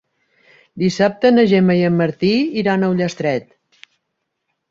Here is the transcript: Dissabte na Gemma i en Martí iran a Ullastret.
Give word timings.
Dissabte 0.83 1.31
na 1.35 1.43
Gemma 1.51 1.75
i 1.81 1.83
en 1.91 1.93
Martí 1.99 2.31
iran 2.61 2.85
a 2.87 2.91
Ullastret. 2.95 3.53